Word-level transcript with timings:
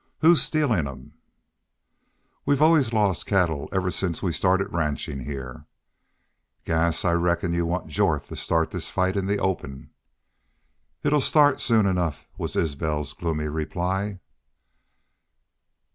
Who's 0.21 0.41
stealin' 0.41 0.87
'em?" 0.87 1.13
"We've 2.43 2.59
always 2.63 2.91
lost 2.91 3.27
cattle 3.27 3.69
ever 3.71 3.91
since 3.91 4.23
we 4.23 4.33
started 4.33 4.73
ranchin' 4.73 5.25
heah." 5.25 5.67
"Gas, 6.65 7.05
I 7.05 7.11
reckon 7.11 7.53
yu 7.53 7.67
want 7.67 7.87
Jorth 7.87 8.25
to 8.29 8.35
start 8.35 8.71
this 8.71 8.89
fight 8.89 9.15
in 9.15 9.27
the 9.27 9.37
open." 9.37 9.91
"It'll 11.03 11.21
start 11.21 11.61
soon 11.61 11.85
enough," 11.85 12.27
was 12.35 12.55
Isbel's 12.55 13.13
gloomy 13.13 13.47
reply. 13.47 14.17